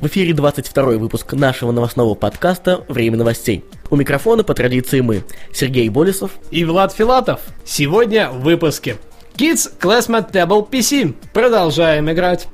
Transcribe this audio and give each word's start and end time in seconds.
В 0.00 0.06
эфире 0.06 0.34
22 0.34 0.98
выпуск 0.98 1.32
нашего 1.34 1.70
новостного 1.70 2.14
подкаста 2.14 2.84
«Время 2.88 3.16
новостей». 3.16 3.64
У 3.90 3.96
микрофона 3.96 4.42
по 4.42 4.52
традиции 4.52 5.00
мы, 5.00 5.24
Сергей 5.52 5.88
Болесов 5.88 6.32
и 6.50 6.64
Влад 6.64 6.92
Филатов. 6.92 7.40
Сегодня 7.64 8.28
в 8.28 8.42
выпуске. 8.42 8.96
Kids 9.36 9.70
Classmate 9.80 10.32
Table 10.32 10.68
PC. 10.68 11.14
Продолжаем 11.32 12.10
играть. 12.10 12.48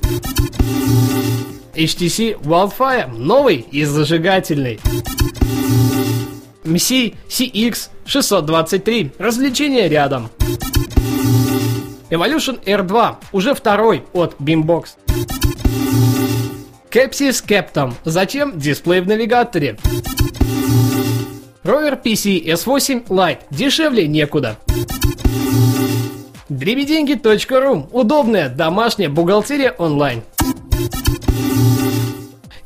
HTC 1.74 2.40
Wildfire 2.42 3.10
новый 3.16 3.56
и 3.56 3.84
зажигательный. 3.84 4.78
MC 6.64 7.14
CX623. 7.28 9.12
Развлечение 9.18 9.88
рядом. 9.88 10.28
Evolution 12.10 12.62
R2. 12.64 13.16
Уже 13.32 13.54
второй 13.54 14.04
от 14.12 14.34
Beambox. 14.38 14.88
Кэпси 16.90 17.30
с 17.30 17.40
Кэптом. 17.40 17.94
Зачем 18.04 18.58
дисплей 18.58 19.00
в 19.00 19.06
навигаторе? 19.06 19.78
Rover 21.62 22.02
PC 22.02 22.44
S8 22.44 23.06
Lite. 23.06 23.38
Дешевле 23.50 24.08
некуда. 24.08 24.58
Дребеденьги.ру. 26.48 27.88
Удобная 27.92 28.48
домашняя 28.48 29.08
бухгалтерия 29.08 29.70
онлайн. 29.70 30.22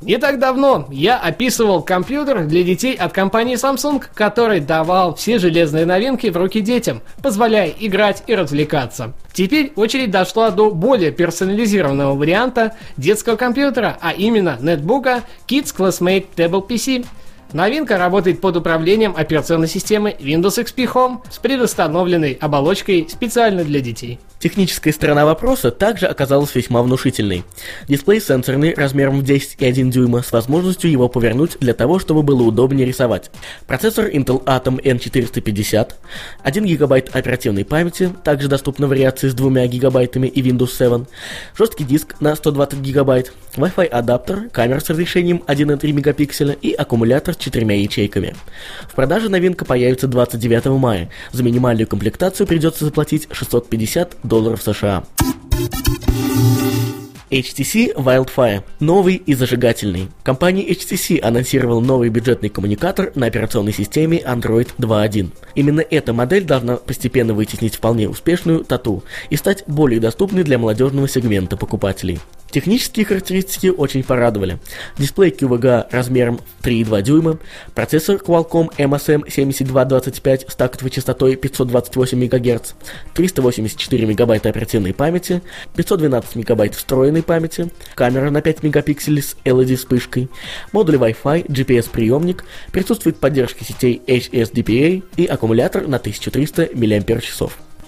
Не 0.05 0.19
так 0.19 0.39
давно 0.39 0.87
я 0.91 1.17
описывал 1.17 1.83
компьютер 1.83 2.45
для 2.45 2.63
детей 2.63 2.95
от 2.95 3.15
компании 3.15 3.57
Samsung, 3.57 4.05
который 4.13 4.61
давал 4.61 5.15
все 5.15 5.39
железные 5.39 5.87
новинки 5.87 6.27
в 6.27 6.37
руки 6.37 6.61
детям, 6.61 7.01
позволяя 7.23 7.69
играть 7.69 8.23
и 8.27 8.35
развлекаться. 8.35 9.15
Теперь 9.33 9.73
очередь 9.77 10.11
дошла 10.11 10.51
до 10.51 10.71
более 10.71 11.11
персонализированного 11.11 12.15
варианта 12.17 12.77
детского 12.99 13.37
компьютера, 13.37 13.97
а 13.99 14.13
именно 14.13 14.59
нетбука 14.61 15.23
Kids 15.49 15.75
Classmate 15.75 16.27
Table 16.37 16.67
PC– 16.69 17.07
Новинка 17.55 17.99
работает 17.99 18.41
под 18.41 18.57
управлением 18.57 19.15
операционной 19.17 19.69
системы 19.69 20.17
Windows 20.19 20.61
XP 20.61 20.93
Home 20.93 21.21
с 21.31 21.39
предустановленной 21.39 22.33
оболочкой 22.33 23.07
специально 23.09 23.63
для 23.63 23.79
детей. 23.79 24.19
Техническая 24.41 24.93
сторона 24.93 25.25
вопроса 25.25 25.71
также 25.71 26.07
оказалась 26.07 26.55
весьма 26.55 26.83
внушительной. 26.83 27.45
Дисплей 27.89 28.21
сенсорный 28.21 28.75
размером 28.75 29.21
в 29.21 29.23
10,1 29.23 29.89
дюйма 29.89 30.23
с 30.23 30.33
возможностью 30.33 30.91
его 30.91 31.09
повернуть 31.09 31.57
для 31.61 31.75
того, 31.75 32.01
чтобы 32.01 32.25
было 32.25 32.43
удобнее 32.43 32.87
рисовать. 32.87 33.31
Процессор 33.69 34.09
Intel 34.09 34.45
Atom 34.45 34.83
N450, 34.83 35.93
1 36.43 36.77
ГБ 36.77 37.05
оперативной 37.13 37.65
памяти, 37.65 38.11
также 38.25 38.49
доступна 38.49 38.89
вариации 38.89 39.29
с 39.29 39.35
2 39.35 39.49
ГБ 39.49 40.05
и 40.05 40.43
Windows 40.43 40.77
7, 40.77 41.07
жесткий 41.57 41.85
диск 41.85 42.21
на 42.21 42.35
120 42.35 42.83
ГБ, 42.83 43.25
Wi-Fi 43.57 43.87
адаптер, 43.87 44.51
камера 44.51 44.81
с 44.81 44.91
разрешением 44.91 45.43
1,3 45.47 45.93
мегапикселя 45.93 46.53
и 46.53 46.73
аккумулятор 46.73 47.35
четырьмя 47.45 47.77
ячейками. 47.81 48.35
В 48.89 48.95
продаже 48.95 49.29
новинка 49.29 49.65
появится 49.65 50.09
29 50.09 50.67
мая. 50.79 51.11
За 51.33 51.43
минимальную 51.43 51.87
комплектацию 51.87 52.47
придется 52.47 52.85
заплатить 52.85 53.29
650 53.31 54.17
долларов 54.23 54.63
США. 54.63 55.05
HTC 57.31 57.97
Wildfire. 57.97 58.63
Новый 58.79 59.17
и 59.17 59.35
зажигательный. 59.35 60.09
Компания 60.23 60.65
HTC 60.71 61.21
анонсировала 61.21 61.81
новый 61.81 62.09
бюджетный 62.09 62.49
коммуникатор 62.49 63.11
на 63.17 63.27
операционной 63.27 63.73
системе 63.73 64.19
Android 64.19 64.69
2.1. 64.79 65.31
Именно 65.57 65.81
эта 65.81 66.13
модель 66.13 66.45
должна 66.45 66.77
постепенно 66.77 67.35
вытеснить 67.35 67.75
вполне 67.75 68.09
успешную 68.09 68.65
Тату 68.65 69.03
и 69.31 69.37
стать 69.37 69.65
более 69.67 70.01
доступной 70.01 70.45
для 70.45 70.59
молодежного 70.59 71.09
сегмента 71.09 71.57
покупателей. 71.57 72.21
Технические 72.55 73.05
характеристики 73.05 73.67
очень 73.67 74.05
порадовали. 74.05 74.61
Дисплей 74.97 75.33
QVGA 75.33 75.89
размером 75.91 76.39
3,2 76.63 77.03
дюйма, 77.03 77.39
процессор 77.75 78.15
Qualcomm 78.15 78.69
MSM 78.79 79.29
7225 79.29 80.47
с 80.49 80.55
тактовой 80.55 80.93
частотой 80.93 81.35
528 81.35 82.17
МГц, 82.17 82.75
384 83.15 84.07
МБ 84.07 84.47
оперативной 84.47 84.95
памяти, 84.95 85.43
512 85.75 86.37
МБ 86.37 86.77
встроенной 86.77 87.25
памяти, 87.25 87.73
камера 87.97 88.31
на 88.31 88.41
5 88.41 88.63
мегапикселей 88.63 89.23
с 89.23 89.35
LED-вспышкой, 89.45 90.29
модуль 90.71 90.95
Wi-Fi, 90.95 91.49
GPS-приемник, 91.49 92.45
присутствует 92.71 93.17
поддержка 93.17 93.65
сетей 93.65 94.01
HSDPA 94.07 95.03
и 95.17 95.27
аккумулятор 95.27 95.89
на 95.89 95.97
1300 95.97 96.71
мАч. 96.75 97.35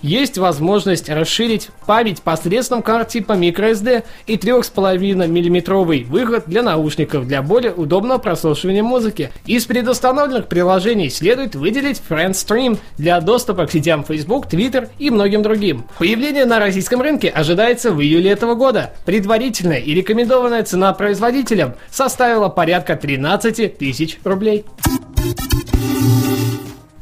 Есть 0.06 0.38
возможность 0.38 1.08
расширить 1.08 1.70
память 1.84 2.22
посредством 2.22 2.80
карт 2.80 3.08
типа 3.08 3.32
microSD 3.32 4.04
и 4.28 4.36
3,5 4.36 5.26
мм 5.26 6.04
выход 6.08 6.44
для 6.46 6.62
наушников 6.62 7.26
для 7.26 7.42
более 7.42 7.72
удобного 7.72 8.18
прослушивания 8.18 8.84
музыки. 8.84 9.32
Из 9.46 9.66
предустановленных 9.66 10.46
приложений 10.46 11.10
следует 11.10 11.56
выделить 11.56 12.00
FriendStream 12.08 12.78
для 12.96 13.20
доступа 13.20 13.66
к 13.66 13.72
сетям 13.72 14.04
Facebook, 14.04 14.46
Twitter 14.46 14.88
и 15.00 15.10
многим 15.10 15.42
другим. 15.42 15.82
Появление 15.98 16.44
на 16.44 16.60
российском 16.60 17.02
рынке 17.02 17.28
ожидается 17.28 17.90
в 17.90 18.00
июле 18.00 18.30
этого 18.30 18.54
года. 18.54 18.92
Предварительная 19.06 19.78
и 19.78 19.92
рекомендованная 19.92 20.62
цена 20.62 20.92
производителям 20.92 21.74
составила 21.90 22.48
порядка 22.48 22.94
13 22.94 23.76
тысяч 23.76 24.20
рублей. 24.22 24.64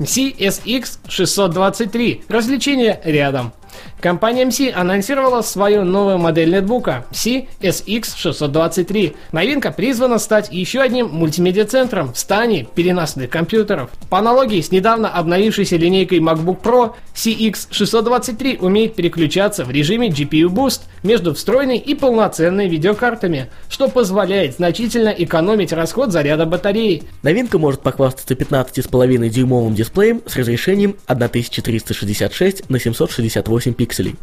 CSX 0.04 0.98
623. 1.08 2.22
Развлечение 2.28 3.00
рядом. 3.04 3.52
Компания 4.00 4.44
MC 4.44 4.70
анонсировала 4.70 5.42
свою 5.42 5.84
новую 5.84 6.18
модель 6.18 6.50
нетбука 6.50 7.06
CSX623. 7.12 9.16
Новинка 9.32 9.72
призвана 9.72 10.18
стать 10.18 10.52
еще 10.52 10.80
одним 10.80 11.08
мультимедиа-центром 11.08 12.12
в 12.12 12.18
стане 12.18 12.66
переносных 12.74 13.30
компьютеров. 13.30 13.90
По 14.10 14.18
аналогии 14.18 14.60
с 14.60 14.70
недавно 14.70 15.08
обновившейся 15.08 15.76
линейкой 15.76 16.18
MacBook 16.18 16.60
Pro, 16.60 16.92
CX623 17.14 18.58
умеет 18.58 18.94
переключаться 18.94 19.64
в 19.64 19.70
режиме 19.70 20.08
GPU 20.08 20.48
Boost 20.48 20.82
между 21.04 21.34
встроенной 21.34 21.78
и 21.78 21.94
полноценной 21.94 22.68
видеокартами, 22.68 23.50
что 23.68 23.88
позволяет 23.88 24.56
значительно 24.56 25.10
экономить 25.10 25.72
расход 25.72 26.10
заряда 26.10 26.46
батареи. 26.46 27.04
Новинка 27.22 27.58
может 27.58 27.82
похвастаться 27.82 28.34
15,5 28.34 29.28
дюймовым 29.28 29.74
дисплеем 29.74 30.22
с 30.26 30.34
разрешением 30.34 30.96
1366 31.06 32.68
на 32.68 32.80
768 32.80 33.74
пикселей 33.74 34.16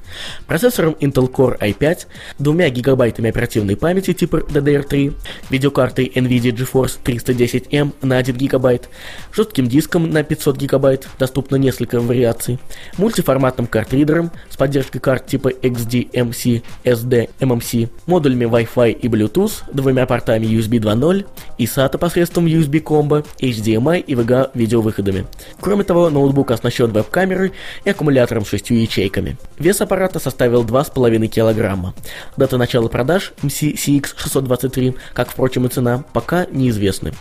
процессором 0.48 0.96
Intel 1.00 1.32
Core 1.32 1.58
i5, 1.60 2.08
2 2.40 2.70
гигабайтами 2.70 3.30
оперативной 3.30 3.78
памяти 3.78 4.14
типа 4.14 4.38
DDR3, 4.38 5.14
видеокартой 5.50 6.12
NVIDIA 6.14 6.52
GeForce 6.52 7.00
310M 7.04 7.94
на 8.02 8.18
1 8.18 8.36
гигабайт, 8.36 8.90
жестким 9.32 9.68
диском 9.68 10.10
на 10.10 10.24
500 10.24 10.58
гигабайт, 10.58 11.08
доступно 11.20 11.56
несколько 11.58 12.00
вариаций, 12.00 12.60
мультиформатным 12.98 13.68
картридером 13.68 14.32
с 14.50 14.58
поддержкой 14.58 15.00
карт 15.00 15.28
типа 15.28 15.50
XDMC, 15.50 16.64
SD, 16.84 17.30
MMC, 17.40 17.90
модулями 18.06 18.46
Wi-Fi 18.46 18.92
и 18.92 19.08
Bluetooth, 19.08 19.64
двумя 19.74 20.06
портами 20.06 20.46
USB 20.46 20.80
2.0 20.80 21.26
и 21.58 21.66
SATA 21.66 21.98
посредством 21.98 22.46
USB 22.46 22.80
комбо, 22.80 23.24
HDMI 23.40 24.00
и 24.00 24.14
VGA 24.14 24.50
видеовыходами. 24.54 25.26
Кроме 25.60 25.84
того, 25.84 26.10
ноутбук 26.10 26.52
оснащен 26.52 26.92
веб-камерой 26.92 27.54
и 27.86 27.90
аккумулятором 27.90 28.46
с 28.46 28.50
6 28.50 28.72
ячейками. 28.72 29.38
Вес 29.58 29.82
аппарата 29.82 30.20
составил 30.20 30.64
2,5 30.64 31.28
килограмма. 31.28 31.94
Дата 32.38 32.58
начала 32.58 32.88
продаж 32.88 33.34
MCX623, 33.44 34.96
как, 35.14 35.30
впрочем, 35.30 35.66
и 35.66 35.70
цена, 35.70 36.04
пока 36.14 36.46
неизвестны. 36.52 37.14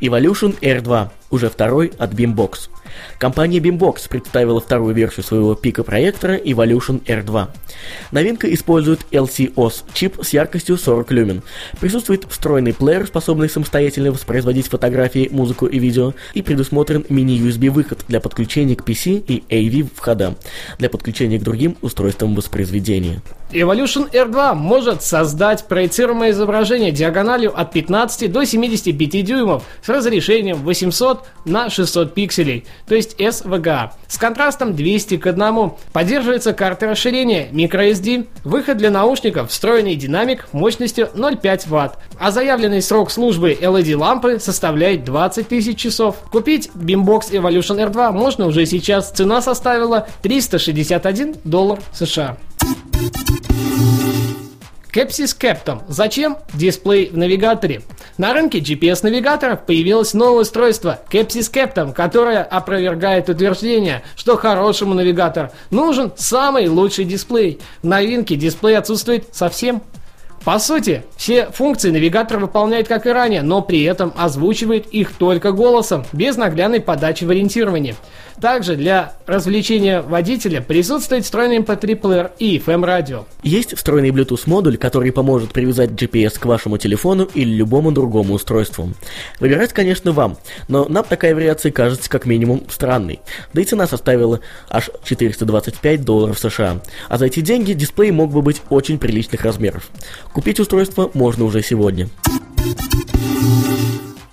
Evolution 0.00 0.58
R2 0.60 1.08
уже 1.30 1.50
второй 1.50 1.92
от 1.98 2.12
Beambox. 2.12 2.70
Компания 3.18 3.58
Beambox 3.58 4.08
представила 4.08 4.60
вторую 4.60 4.94
версию 4.94 5.24
своего 5.24 5.54
пика-проектора 5.54 6.36
Evolution 6.36 7.02
R2. 7.04 7.48
Новинка 8.12 8.52
использует 8.52 9.00
LCOS 9.10 9.84
чип 9.92 10.18
с 10.22 10.30
яркостью 10.30 10.76
40 10.76 11.10
люмен. 11.12 11.42
Присутствует 11.80 12.24
встроенный 12.28 12.74
плеер, 12.74 13.06
способный 13.06 13.48
самостоятельно 13.48 14.12
воспроизводить 14.12 14.68
фотографии, 14.68 15.28
музыку 15.30 15.66
и 15.66 15.78
видео, 15.78 16.14
и 16.34 16.42
предусмотрен 16.42 17.04
мини-USB 17.08 17.70
выход 17.70 18.04
для 18.08 18.20
подключения 18.20 18.76
к 18.76 18.82
PC 18.82 19.24
и 19.26 19.44
AV 19.48 19.88
входа 19.94 20.36
для 20.78 20.88
подключения 20.88 21.38
к 21.38 21.42
другим 21.42 21.76
устройствам 21.82 22.34
воспроизведения. 22.34 23.22
Evolution 23.52 24.10
R2 24.12 24.54
может 24.54 25.02
создать 25.02 25.66
проецируемое 25.68 26.32
изображение 26.32 26.92
диагональю 26.92 27.58
от 27.58 27.72
15 27.72 28.30
до 28.30 28.44
75 28.44 29.24
дюймов 29.24 29.64
с 29.82 29.88
разрешением 29.88 30.58
800 30.58 31.24
на 31.46 31.70
600 31.70 32.12
пикселей, 32.12 32.66
то 32.88 32.94
есть 32.94 33.14
SVGA, 33.20 33.90
с 34.06 34.18
контрастом 34.18 34.74
200 34.74 35.18
к 35.18 35.26
1. 35.26 35.72
Поддерживается 35.92 36.52
карта 36.52 36.88
расширения 36.88 37.48
microSD, 37.52 38.26
выход 38.44 38.78
для 38.78 38.90
наушников, 38.90 39.50
встроенный 39.50 39.94
динамик 39.94 40.48
мощностью 40.52 41.10
0,5 41.14 41.68
Вт, 41.68 41.98
а 42.18 42.30
заявленный 42.30 42.82
срок 42.82 43.10
службы 43.10 43.52
LED-лампы 43.52 44.38
составляет 44.38 45.04
20 45.04 45.48
тысяч 45.48 45.78
часов. 45.78 46.16
Купить 46.30 46.70
Beambox 46.74 47.30
Evolution 47.30 47.90
R2 47.90 48.12
можно 48.12 48.46
уже 48.46 48.66
сейчас, 48.66 49.10
цена 49.10 49.42
составила 49.42 50.08
361 50.22 51.36
доллар 51.44 51.78
США. 51.92 52.36
Кепсис 54.90 55.34
Кэптом. 55.34 55.82
Зачем? 55.88 56.38
Дисплей 56.54 57.10
в 57.10 57.16
навигаторе. 57.16 57.82
На 58.16 58.32
рынке 58.32 58.58
GPS-навигаторов 58.60 59.66
появилось 59.66 60.14
новое 60.14 60.42
устройство 60.42 61.00
Кепсис 61.10 61.48
Кэптом, 61.48 61.92
которое 61.92 62.42
опровергает 62.42 63.28
утверждение, 63.28 64.02
что 64.16 64.36
хорошему 64.36 64.94
навигатору 64.94 65.50
нужен 65.70 66.12
самый 66.16 66.68
лучший 66.68 67.04
дисплей. 67.04 67.60
В 67.82 67.86
новинке 67.86 68.36
дисплей 68.36 68.76
отсутствует 68.76 69.26
совсем. 69.32 69.82
По 70.48 70.58
сути, 70.58 71.02
все 71.18 71.50
функции 71.50 71.90
навигатор 71.90 72.38
выполняет 72.38 72.88
как 72.88 73.04
и 73.04 73.10
ранее, 73.10 73.42
но 73.42 73.60
при 73.60 73.82
этом 73.82 74.14
озвучивает 74.16 74.86
их 74.86 75.12
только 75.12 75.52
голосом, 75.52 76.06
без 76.14 76.38
наглядной 76.38 76.80
подачи 76.80 77.24
в 77.24 77.30
ориентировании. 77.30 77.94
Также 78.40 78.76
для 78.76 79.14
развлечения 79.26 80.00
водителя 80.00 80.60
присутствует 80.60 81.24
встроенный 81.24 81.58
MP3-плеер 81.58 82.30
и 82.38 82.58
FM-радио. 82.58 83.26
Есть 83.42 83.76
встроенный 83.76 84.10
Bluetooth 84.10 84.42
модуль, 84.46 84.76
который 84.76 85.10
поможет 85.10 85.52
привязать 85.52 85.90
GPS 85.90 86.38
к 86.38 86.46
вашему 86.46 86.78
телефону 86.78 87.28
или 87.34 87.50
любому 87.50 87.90
другому 87.90 88.34
устройству. 88.34 88.90
Выбирать, 89.40 89.72
конечно, 89.72 90.12
вам, 90.12 90.38
но 90.68 90.86
нам 90.88 91.04
такая 91.04 91.34
вариация 91.34 91.72
кажется 91.72 92.08
как 92.08 92.26
минимум 92.26 92.62
странной. 92.70 93.20
Да 93.52 93.60
и 93.60 93.64
цена 93.64 93.88
составила 93.88 94.38
аж 94.70 94.88
425 95.02 96.04
долларов 96.04 96.38
США. 96.38 96.80
А 97.08 97.18
за 97.18 97.26
эти 97.26 97.40
деньги 97.40 97.72
дисплей 97.72 98.12
мог 98.12 98.30
бы 98.30 98.42
быть 98.42 98.62
очень 98.70 98.98
приличных 99.00 99.42
размеров. 99.42 99.90
Купить 100.38 100.60
устройство 100.60 101.10
можно 101.14 101.42
уже 101.46 101.62
сегодня. 101.62 102.08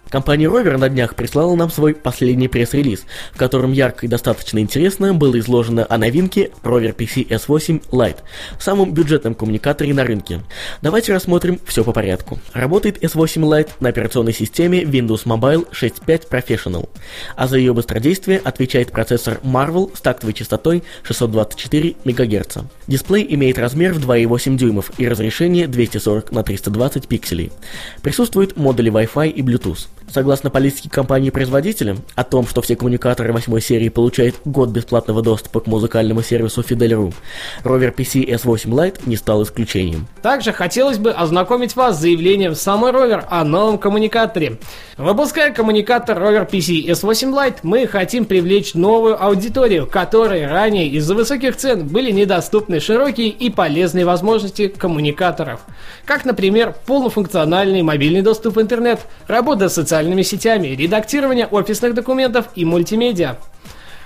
Компания 0.10 0.46
Rover 0.46 0.78
на 0.78 0.90
днях 0.90 1.16
прислала 1.16 1.56
нам 1.56 1.70
свой 1.70 1.94
последний 1.94 2.48
пресс-релиз, 2.48 3.06
в 3.34 3.38
котором 3.38 3.72
ярко 3.72 4.06
и 4.06 4.10
достаточно 4.10 4.60
интересно 4.60 5.14
было 5.14 5.40
изложено 5.40 5.86
о 5.90 5.98
новинке 5.98 6.52
Rover 6.64 6.96
PC 6.96 7.28
S8 7.28 7.90
Lite, 7.92 8.18
самом 8.60 8.94
бюджетном 8.94 9.36
коммуникаторе 9.36 9.94
на 9.94 10.04
рынке. 10.04 10.42
Давайте 10.82 11.14
рассмотрим 11.14 11.60
все 11.66 11.84
по 11.84 11.92
порядку. 11.92 12.40
Работает 12.54 13.04
S8 13.04 13.42
Lite 13.42 13.70
на 13.80 13.90
операционной 13.90 14.34
системе 14.34 14.84
Windows 14.84 15.26
Mobile 15.26 15.68
6.5 15.72 16.30
Professional, 16.30 16.90
а 17.36 17.48
за 17.48 17.58
ее 17.58 17.74
быстродействие 17.74 18.40
отвечает 18.40 18.92
процессор 18.92 19.40
Marvel 19.44 19.96
с 19.96 20.02
тактовой 20.02 20.34
частотой 20.34 20.84
624 21.04 21.96
МГц. 22.04 22.58
Дисплей 22.88 23.26
имеет 23.30 23.58
размер 23.58 23.94
в 23.94 24.00
2,8 24.00 24.56
дюймов 24.56 24.92
и 24.98 25.08
разрешение 25.08 25.68
240 25.68 26.32
на 26.32 26.44
320 26.44 27.08
пикселей. 27.08 27.52
Присутствуют 28.02 28.56
модули 28.58 28.92
Wi-Fi 28.92 29.30
и 29.30 29.42
Bluetooth. 29.42 29.88
Согласно 30.16 30.50
политике 30.50 30.90
компании-производителя 30.90 31.98
о 32.16 32.24
том, 32.24 32.48
что 32.48 32.62
все 32.62 32.78
коммуникаторы 32.78 33.34
восьмой 33.34 33.60
серии 33.60 33.90
получают 33.90 34.38
год 34.46 34.70
бесплатного 34.70 35.22
доступа 35.22 35.60
к 35.60 35.68
музыкальному 35.68 36.22
сервису 36.22 36.62
Fidelity, 36.62 37.14
Rover 37.66 37.94
PC 37.94 38.26
S8 38.30 38.70
Lite 38.70 39.02
не 39.08 39.18
стал 39.18 39.44
исключением. 39.44 40.08
Также 40.22 40.54
хотелось 40.54 41.00
бы 41.00 41.12
ознакомить 41.12 41.76
вас 41.76 41.98
с 41.98 42.00
заявлением 42.00 42.56
самой 42.56 42.94
Rover 42.94 43.26
о 43.30 43.44
новом 43.44 43.78
коммуникаторе. 43.78 44.58
Выпуская 44.96 45.52
коммуникатор 45.52 46.18
Rover 46.18 46.50
PC 46.50 46.88
S8 46.88 47.34
Lite, 47.34 47.58
мы 47.64 47.86
хотим 47.86 48.24
привлечь 48.24 48.74
новую 48.74 49.22
аудиторию, 49.22 49.86
которой 49.86 50.48
ранее 50.48 50.88
из-за 50.88 51.14
высоких 51.14 51.58
цен 51.58 51.86
были 51.86 52.12
недоступны 52.12 52.80
широкие 52.80 53.28
и 53.28 53.50
полезные 53.50 54.06
возможности 54.06 54.70
коммуникаторов. 54.70 55.60
Как, 56.06 56.24
например, 56.24 56.74
полнофункциональный 56.86 57.82
мобильный 57.82 58.22
доступ 58.22 58.56
в 58.56 58.62
интернет, 58.62 59.02
работа 59.28 59.68
с 59.68 59.78
социальными 60.06 60.22
сетями, 60.22 60.68
редактирование 60.68 61.48
офисных 61.48 61.94
документов 61.96 62.46
и 62.56 62.64
мультимедиа. 62.64 63.38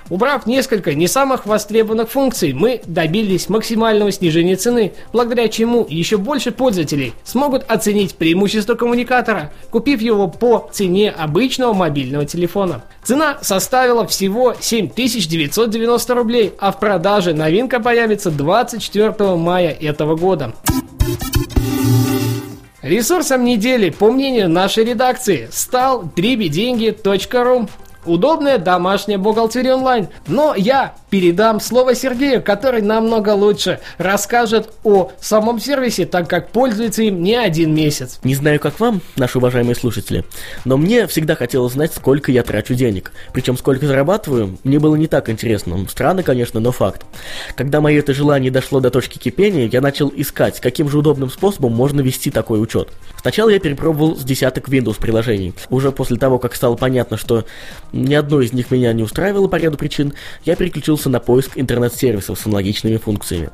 Убрав 0.10 0.48
несколько 0.48 0.96
не 0.96 1.08
самых 1.08 1.46
востребованных 1.46 2.10
функций, 2.10 2.54
мы 2.54 2.82
добились 2.88 3.48
максимального 3.48 4.12
снижения 4.12 4.56
цены, 4.56 4.94
благодаря 5.14 5.48
чему 5.50 5.86
еще 5.88 6.18
больше 6.18 6.52
пользователей 6.52 7.14
смогут 7.24 7.64
оценить 7.68 8.16
преимущество 8.16 8.74
коммуникатора, 8.74 9.52
купив 9.70 10.02
его 10.02 10.28
по 10.28 10.68
цене 10.72 11.12
обычного 11.12 11.74
мобильного 11.74 12.26
телефона. 12.26 12.82
Цена 13.04 13.38
составила 13.42 14.08
всего 14.08 14.56
7990 14.60 16.16
рублей, 16.16 16.54
а 16.58 16.72
в 16.72 16.80
продаже 16.80 17.34
новинка 17.34 17.80
появится 17.80 18.32
24 18.32 19.36
мая 19.36 19.78
этого 19.80 20.16
года. 20.16 20.54
Ресурсом 22.90 23.44
недели, 23.44 23.92
по 23.92 24.12
мнению 24.12 24.50
нашей 24.50 24.84
редакции, 24.84 25.48
стал 25.52 26.06
dribidеньги.ру. 26.16 27.70
Удобная 28.04 28.58
домашняя 28.58 29.20
бухгалтерия 29.20 29.76
онлайн. 29.76 30.08
Но 30.26 30.56
я 30.56 30.96
передам 31.10 31.60
слово 31.60 31.96
Сергею, 31.96 32.42
который 32.42 32.82
намного 32.82 33.30
лучше 33.32 33.80
расскажет 33.98 34.70
о 34.84 35.12
самом 35.20 35.60
сервисе, 35.60 36.06
так 36.06 36.30
как 36.30 36.50
пользуется 36.50 37.04
им 37.04 37.22
не 37.24 37.36
один 37.36 37.74
месяц. 37.74 38.20
Не 38.24 38.36
знаю, 38.36 38.60
как 38.60 38.80
вам, 38.80 39.02
наши 39.16 39.38
уважаемые 39.38 39.76
слушатели, 39.76 40.26
но 40.66 40.78
мне 40.78 41.08
всегда 41.08 41.36
хотелось 41.36 41.74
знать, 41.74 41.94
сколько 41.94 42.32
я 42.32 42.44
трачу 42.44 42.76
денег. 42.76 43.12
Причем 43.34 43.58
сколько 43.58 43.88
зарабатываю, 43.88 44.58
мне 44.64 44.80
было 44.80 44.96
не 44.96 45.08
так 45.08 45.30
интересно. 45.30 45.88
Странно, 45.90 46.24
конечно, 46.24 46.60
но 46.60 46.72
факт. 46.72 47.06
Когда 47.56 47.82
мое 47.82 48.00
это 48.00 48.14
желание 48.14 48.52
дошло 48.52 48.80
до 48.80 48.90
точки 48.90 49.18
кипения, 49.18 49.68
я 49.72 49.82
начал 49.82 50.12
искать, 50.16 50.60
каким 50.60 50.90
же 50.90 50.98
удобным 51.00 51.30
способом 51.30 51.74
можно 51.74 52.02
вести 52.02 52.32
такой 52.32 52.62
учет. 52.62 52.90
Сначала 53.22 53.50
я 53.50 53.60
перепробовал 53.60 54.16
с 54.16 54.24
десяток 54.24 54.70
Windows 54.70 55.00
приложений. 55.00 55.54
Уже 55.70 55.92
после 55.92 56.18
того, 56.18 56.40
как 56.40 56.56
стало 56.56 56.76
понятно, 56.76 57.18
что 57.18 57.46
ни 57.92 58.14
одно 58.14 58.42
из 58.42 58.54
них 58.54 58.72
меня 58.72 58.94
не 58.94 59.04
устраивало 59.04 59.48
по 59.48 59.56
ряду 59.56 59.78
причин, 59.78 60.14
я 60.46 60.56
переключился 60.56 60.99
на 61.08 61.20
поиск 61.20 61.52
интернет-сервисов 61.56 62.40
с 62.40 62.46
аналогичными 62.48 62.98
функциями. 62.98 63.52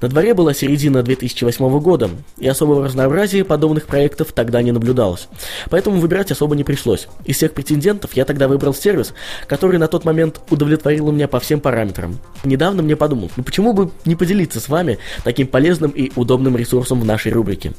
На 0.00 0.08
дворе 0.08 0.32
была 0.32 0.54
середина 0.54 1.02
2008 1.02 1.80
года, 1.80 2.08
и 2.38 2.46
особого 2.46 2.84
разнообразия 2.84 3.44
подобных 3.44 3.86
проектов 3.86 4.32
тогда 4.32 4.62
не 4.62 4.72
наблюдалось. 4.72 5.28
Поэтому 5.68 5.98
выбирать 5.98 6.30
особо 6.30 6.54
не 6.54 6.62
пришлось. 6.62 7.08
Из 7.24 7.36
всех 7.36 7.52
претендентов 7.52 8.12
я 8.14 8.24
тогда 8.24 8.46
выбрал 8.46 8.72
сервис, 8.74 9.12
который 9.48 9.78
на 9.78 9.88
тот 9.88 10.04
момент 10.04 10.40
удовлетворил 10.50 11.10
меня 11.10 11.26
по 11.26 11.40
всем 11.40 11.60
параметрам. 11.60 12.18
Недавно 12.44 12.82
мне 12.82 12.94
подумал, 12.94 13.30
ну 13.36 13.42
почему 13.42 13.72
бы 13.72 13.90
не 14.04 14.14
поделиться 14.14 14.60
с 14.60 14.68
вами 14.68 14.98
таким 15.24 15.48
полезным 15.48 15.90
и 15.90 16.12
удобным 16.14 16.56
ресурсом 16.56 17.00
в 17.00 17.04
нашей 17.04 17.32
рубрике. 17.32 17.72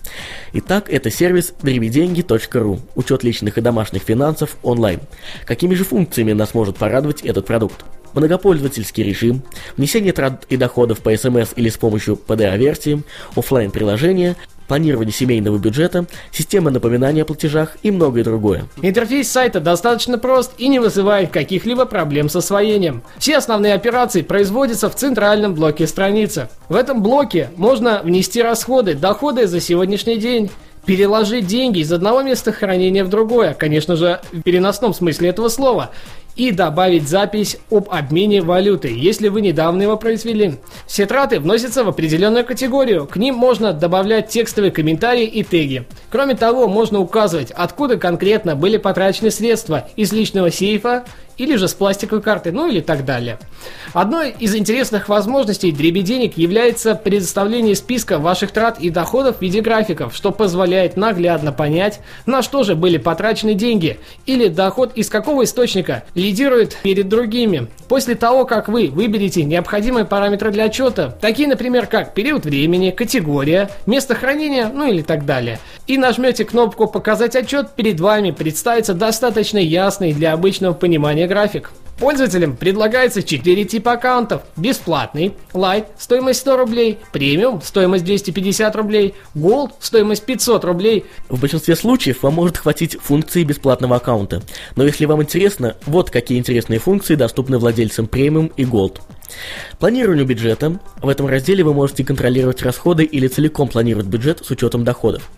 Итак, 0.54 0.90
это 0.90 1.10
сервис 1.10 1.54
дребеденьги.ру, 1.62 2.80
учет 2.96 3.24
личных 3.24 3.58
и 3.58 3.62
домашних 3.62 4.02
финансов 4.02 4.58
онлайн. 4.64 5.00
Какими 5.46 5.76
же 5.76 5.84
функциями 5.84 6.34
нас 6.34 6.54
может 6.54 6.78
порадовать 6.78 7.22
этот 7.22 7.46
продукт? 7.46 7.86
Многопользовательский 8.14 9.04
режим, 9.04 9.44
внесение 9.78 10.14
трат 10.14 10.46
и 10.50 10.58
доходов 10.58 11.00
по 11.00 11.16
СМС 11.16 11.54
или 11.56 11.70
с 11.70 11.78
помощью 11.78 12.20
PDA-версии, 12.28 13.04
офлайн 13.36 13.72
приложения 13.72 14.36
планирование 14.70 15.12
семейного 15.12 15.58
бюджета, 15.58 16.06
система 16.32 16.70
напоминания 16.70 17.24
о 17.24 17.26
платежах 17.26 17.76
и 17.82 17.92
многое 17.92 18.24
другое. 18.24 18.66
Интерфейс 18.82 19.28
сайта 19.28 19.60
достаточно 19.60 20.18
прост 20.18 20.52
и 20.58 20.70
не 20.70 20.80
вызывает 20.80 21.32
каких-либо 21.32 21.86
проблем 21.86 22.30
с 22.30 22.36
освоением. 22.36 23.02
Все 23.18 23.38
основные 23.38 23.74
операции 23.74 24.22
производятся 24.22 24.90
в 24.90 24.96
центральном 24.96 25.56
блоке 25.56 25.88
страницы. 25.88 26.50
В 26.70 26.76
этом 26.76 27.02
блоке 27.02 27.50
можно 27.58 28.02
внести 28.04 28.42
расходы, 28.42 28.94
доходы 28.94 29.48
за 29.48 29.60
сегодняшний 29.60 30.18
день, 30.18 30.52
переложить 30.86 31.48
деньги 31.48 31.80
из 31.80 31.92
одного 31.92 32.22
места 32.22 32.52
хранения 32.52 33.04
в 33.04 33.10
другое, 33.10 33.54
конечно 33.56 33.96
же, 33.96 34.22
в 34.32 34.42
переносном 34.44 34.94
смысле 34.94 35.30
этого 35.30 35.50
слова, 35.50 35.92
и 36.36 36.52
добавить 36.52 37.08
запись 37.08 37.58
об 37.70 37.90
обмене 37.90 38.42
валюты, 38.42 38.94
если 38.96 39.28
вы 39.28 39.42
недавно 39.42 39.84
его 39.84 39.98
произвели. 39.98 40.56
Все 40.88 41.06
траты 41.06 41.40
вносятся 41.40 41.84
в 41.84 41.90
определенную 41.90 42.46
категорию. 42.46 43.08
К 43.08 43.18
ним 43.18 43.36
можно 43.36 43.74
добавлять 43.74 44.30
текстовые 44.30 44.72
комментарии 44.72 45.26
и 45.26 45.44
теги. 45.44 45.86
Кроме 46.10 46.36
того, 46.36 46.68
можно 46.68 47.00
указывать, 47.00 47.52
откуда 47.52 47.98
конкретно 47.98 48.56
были 48.56 48.78
потрачены 48.78 49.32
средства 49.32 49.88
из 49.96 50.12
личного 50.12 50.52
сейфа 50.52 51.06
или 51.40 51.56
же 51.56 51.68
с 51.68 51.74
пластиковой 51.74 52.22
карты, 52.22 52.52
ну 52.52 52.68
или 52.68 52.82
так 52.82 53.06
далее. 53.06 53.40
Одной 53.94 54.30
из 54.30 54.54
интересных 54.56 55.10
возможностей 55.10 55.72
дребеденег 55.72 56.38
является 56.38 56.94
предоставление 56.94 57.76
списка 57.76 58.20
ваших 58.20 58.52
трат 58.52 58.80
и 58.80 58.90
доходов 58.90 59.38
в 59.38 59.42
виде 59.42 59.62
графиков, 59.62 60.16
что 60.16 60.32
позволяет 60.32 60.98
наглядно 60.98 61.52
понять, 61.52 62.02
на 62.26 62.44
что 62.44 62.64
же 62.64 62.76
были 62.76 62.98
потрачены 62.98 63.54
деньги 63.54 64.00
или 64.26 64.48
доход 64.48 64.92
из 64.96 65.10
какого 65.10 65.46
источника 65.46 66.04
лидирует 66.14 66.78
перед 66.84 67.08
другими. 67.08 67.68
После 67.88 68.16
того, 68.16 68.46
как 68.46 68.68
вы 68.68 68.90
выберете 68.90 69.44
необходимые 69.44 70.06
параметры 70.06 70.52
для 70.52 70.66
отчета, 70.66 71.18
такие, 71.22 71.48
например, 71.48 71.88
как 71.88 72.14
период 72.14 72.46
времени, 72.46 72.92
категория, 72.92 73.70
место 73.86 74.14
хранения, 74.14 74.70
ну 74.74 74.92
или 74.92 75.02
так 75.02 75.26
далее, 75.26 75.60
и 75.88 75.98
нажмете 75.98 76.44
кнопку 76.44 76.88
«Показать 76.88 77.36
отчет», 77.36 77.72
перед 77.76 78.00
вами 78.00 78.32
представится 78.32 78.94
достаточно 78.94 79.58
ясный 79.58 80.14
для 80.14 80.34
обычного 80.34 80.74
понимания 80.74 81.29
график. 81.30 81.72
Пользователям 82.00 82.56
предлагается 82.56 83.22
4 83.22 83.66
типа 83.66 83.94
аккаунтов. 83.94 84.44
Бесплатный, 84.56 85.34
Light, 85.54 85.86
стоимость 85.98 86.40
100 86.40 86.58
рублей, 86.58 86.98
Премиум, 87.12 87.62
стоимость 87.62 88.06
250 88.06 88.76
рублей, 88.78 89.16
Gold, 89.36 89.72
стоимость 89.80 90.26
500 90.26 90.64
рублей. 90.64 91.06
В 91.28 91.40
большинстве 91.40 91.76
случаев 91.76 92.24
вам 92.24 92.36
может 92.36 92.58
хватить 92.58 92.98
функции 93.02 93.44
бесплатного 93.44 93.98
аккаунта. 93.98 94.42
Но 94.78 94.86
если 94.86 95.06
вам 95.06 95.22
интересно, 95.22 95.76
вот 95.86 96.10
какие 96.10 96.38
интересные 96.38 96.80
функции 96.80 97.16
доступны 97.16 97.58
владельцам 97.58 98.08
Премиум 98.08 98.48
и 98.56 98.64
Gold. 98.64 99.02
Планированию 99.80 100.26
бюджета. 100.26 100.80
В 101.02 101.08
этом 101.08 101.28
разделе 101.28 101.64
вы 101.64 101.74
можете 101.74 102.04
контролировать 102.04 102.62
расходы 102.62 103.04
или 103.04 103.28
целиком 103.28 103.68
планировать 103.68 104.08
бюджет 104.08 104.42
с 104.46 104.52
учетом 104.52 104.84
доходов. 104.84 105.30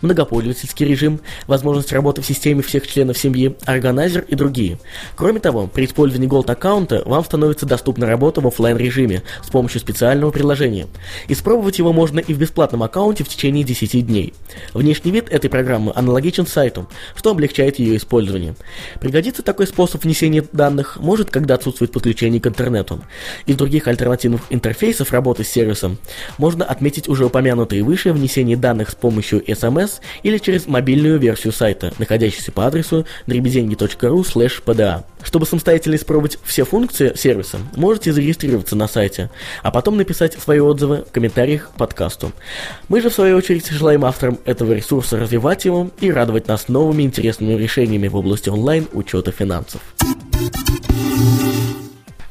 Многопользовательский 0.00 0.86
режим, 0.86 1.20
возможность 1.46 1.92
работы 1.92 2.22
в 2.22 2.26
системе 2.26 2.62
всех 2.62 2.86
членов 2.86 3.18
семьи, 3.18 3.56
органайзер 3.64 4.24
и 4.28 4.34
другие. 4.34 4.78
Кроме 5.16 5.40
того, 5.40 5.66
при 5.66 5.84
использовании 5.84 6.30
Gold 6.30 6.50
аккаунта 6.50 7.02
вам 7.04 7.24
становится 7.24 7.66
доступна 7.66 8.06
работа 8.06 8.40
в 8.40 8.46
офлайн 8.46 8.76
режиме 8.76 9.22
с 9.42 9.50
помощью 9.50 9.80
специального 9.80 10.30
приложения. 10.30 10.86
Испробовать 11.28 11.78
его 11.78 11.92
можно 11.92 12.20
и 12.20 12.32
в 12.32 12.38
бесплатном 12.38 12.82
аккаунте 12.82 13.24
в 13.24 13.28
течение 13.28 13.64
10 13.64 14.06
дней. 14.06 14.34
Внешний 14.74 15.10
вид 15.10 15.28
этой 15.30 15.50
программы 15.50 15.92
аналогичен 15.94 16.46
сайту, 16.46 16.88
что 17.14 17.30
облегчает 17.30 17.78
ее 17.78 17.96
использование. 17.96 18.54
Пригодится 19.00 19.42
такой 19.42 19.66
способ 19.66 20.04
внесения 20.04 20.44
данных 20.52 20.98
может, 21.00 21.30
когда 21.30 21.54
отсутствует 21.54 21.92
подключение 21.92 22.40
к 22.40 22.46
интернету. 22.46 23.00
Из 23.46 23.56
других 23.56 23.88
альтернативных 23.88 24.42
интерфейсов 24.50 25.12
работы 25.12 25.44
с 25.44 25.48
сервисом 25.48 25.98
можно 26.38 26.64
отметить 26.64 27.08
уже 27.08 27.26
упомянутые 27.26 27.82
выше 27.82 28.12
внесение 28.12 28.56
данных 28.56 28.90
с 28.90 28.94
помощью 28.94 29.42
SMS 29.42 30.00
или 30.22 30.38
через 30.38 30.66
мобильную 30.66 31.18
версию 31.18 31.52
сайта, 31.52 31.92
находящуюся 31.98 32.52
по 32.52 32.66
адресу 32.66 33.06
дребеденьги.ру 33.26 34.22
pda. 34.22 35.04
Чтобы 35.22 35.46
самостоятельно 35.46 35.96
испробовать 35.96 36.38
все 36.44 36.64
функции 36.64 37.12
сервиса, 37.14 37.58
можете 37.76 38.12
зарегистрироваться 38.12 38.76
на 38.76 38.88
сайте, 38.88 39.30
а 39.62 39.70
потом 39.70 39.96
написать 39.96 40.34
свои 40.34 40.60
отзывы 40.60 41.04
в 41.08 41.12
комментариях 41.12 41.70
к 41.70 41.76
подкасту. 41.76 42.32
Мы 42.88 43.00
же, 43.00 43.10
в 43.10 43.14
свою 43.14 43.36
очередь, 43.36 43.68
желаем 43.68 44.04
авторам 44.04 44.38
этого 44.44 44.72
ресурса 44.72 45.18
развивать 45.18 45.64
его 45.64 45.90
и 46.00 46.10
радовать 46.10 46.48
нас 46.48 46.68
новыми 46.68 47.02
интересными 47.02 47.54
решениями 47.54 48.08
в 48.08 48.16
области 48.16 48.48
онлайн 48.48 48.88
учета 48.92 49.30
финансов. 49.30 49.80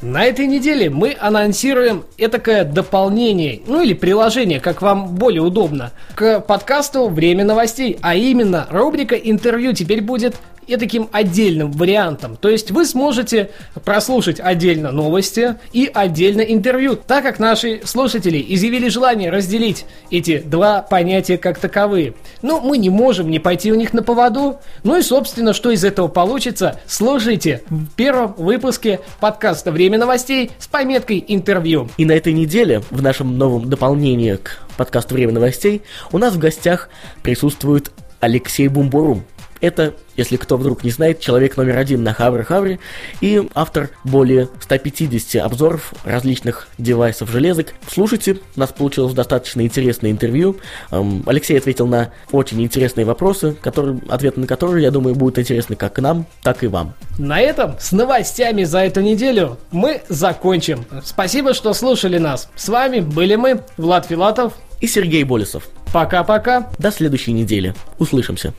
На 0.01 0.23
этой 0.23 0.47
неделе 0.47 0.89
мы 0.89 1.17
анонсируем 1.19 2.05
этакое 2.17 2.63
дополнение, 2.63 3.59
ну 3.67 3.81
или 3.81 3.93
приложение, 3.93 4.61
как 4.61 4.81
вам 4.81 5.15
более 5.15 5.41
удобно, 5.41 5.91
к 6.15 6.39
подкасту 6.39 7.09
«Время 7.09 7.43
новостей», 7.43 7.97
а 8.01 8.15
именно 8.15 8.65
рубрика 8.69 9.15
«Интервью» 9.15 9.73
теперь 9.73 10.01
будет 10.01 10.37
и 10.69 10.77
таким 10.77 11.09
отдельным 11.11 11.71
вариантом. 11.71 12.37
То 12.37 12.49
есть 12.49 12.71
вы 12.71 12.85
сможете 12.85 13.49
прослушать 13.83 14.39
отдельно 14.39 14.91
новости 14.91 15.55
и 15.73 15.89
отдельно 15.91 16.41
интервью, 16.41 16.95
так 16.95 17.23
как 17.23 17.39
наши 17.39 17.81
слушатели 17.83 18.43
изъявили 18.49 18.87
желание 18.87 19.31
разделить 19.31 19.85
эти 20.11 20.37
два 20.37 20.81
понятия 20.81 21.37
как 21.37 21.57
таковые. 21.57 22.13
Но 22.41 22.61
мы 22.61 22.77
не 22.77 22.89
можем 22.89 23.29
не 23.29 23.39
пойти 23.39 23.71
у 23.71 23.75
них 23.75 23.93
на 23.93 24.03
поводу. 24.03 24.59
Ну 24.83 24.97
и, 24.97 25.01
собственно, 25.01 25.53
что 25.53 25.71
из 25.71 25.83
этого 25.83 26.07
получится, 26.07 26.79
слушайте 26.85 27.63
в 27.69 27.87
первом 27.95 28.33
выпуске 28.37 28.99
подкаста 29.19 29.71
«Время 29.71 29.97
новостей» 29.97 30.51
с 30.59 30.67
пометкой 30.67 31.23
«Интервью». 31.27 31.89
И 31.97 32.05
на 32.05 32.11
этой 32.11 32.33
неделе 32.33 32.83
в 32.91 33.01
нашем 33.01 33.37
новом 33.37 33.69
дополнении 33.69 34.35
к 34.35 34.59
подкасту 34.77 35.15
«Время 35.15 35.33
новостей» 35.33 35.81
у 36.11 36.19
нас 36.19 36.33
в 36.33 36.37
гостях 36.37 36.89
присутствует 37.23 37.91
Алексей 38.19 38.67
Бумбурум. 38.67 39.23
Это, 39.61 39.93
если 40.15 40.37
кто 40.37 40.57
вдруг 40.57 40.83
не 40.83 40.91
знает, 40.91 41.19
человек 41.19 41.57
номер 41.57 41.77
один 41.77 42.03
на 42.03 42.13
Хавре 42.13 42.79
и 43.21 43.47
автор 43.53 43.89
более 44.03 44.47
150 44.61 45.43
обзоров 45.43 45.93
различных 46.05 46.69
девайсов 46.77 47.29
железок. 47.29 47.73
Слушайте, 47.91 48.39
у 48.55 48.59
нас 48.59 48.71
получилось 48.71 49.13
достаточно 49.13 49.61
интересное 49.61 50.11
интервью. 50.11 50.57
Эм, 50.91 51.23
Алексей 51.25 51.57
ответил 51.57 51.87
на 51.87 52.11
очень 52.31 52.61
интересные 52.61 53.05
вопросы, 53.05 53.55
которые, 53.61 53.99
ответы 54.09 54.39
на 54.39 54.47
которые, 54.47 54.83
я 54.83 54.91
думаю, 54.91 55.15
будут 55.15 55.39
интересны 55.39 55.75
как 55.75 55.99
нам, 55.99 56.25
так 56.41 56.63
и 56.63 56.67
вам. 56.67 56.93
На 57.17 57.41
этом 57.41 57.75
с 57.79 57.91
новостями 57.91 58.63
за 58.63 58.79
эту 58.79 59.01
неделю 59.01 59.57
мы 59.71 60.01
закончим. 60.07 60.85
Спасибо, 61.03 61.53
что 61.53 61.73
слушали 61.73 62.17
нас. 62.17 62.49
С 62.55 62.69
вами 62.69 63.01
были 63.01 63.35
мы, 63.35 63.61
Влад 63.77 64.05
Филатов 64.05 64.53
и 64.79 64.87
Сергей 64.87 65.23
Болесов. 65.23 65.67
Пока-пока. 65.91 66.69
До 66.77 66.91
следующей 66.91 67.33
недели. 67.33 67.73
Услышимся. 67.97 68.53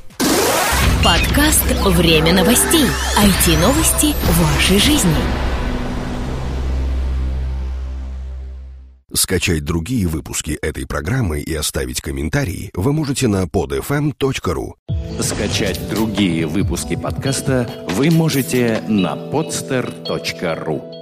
Подкаст 1.05 1.65
«Время 1.87 2.35
новостей». 2.35 2.85
IT-новости 3.17 4.15
вашей 4.39 4.79
жизни. 4.79 5.15
Скачать 9.15 9.65
другие 9.65 10.07
выпуски 10.07 10.59
этой 10.61 10.87
программы 10.87 11.41
и 11.41 11.55
оставить 11.55 12.03
комментарии 12.03 12.71
вы 12.75 12.93
можете 12.93 13.29
на 13.29 13.45
podfm.ru. 13.45 14.75
Скачать 15.23 15.81
другие 15.89 16.47
выпуски 16.47 16.97
подкаста 16.97 17.67
вы 17.89 18.11
можете 18.11 18.83
на 18.87 19.15
podster.ru. 19.15 21.00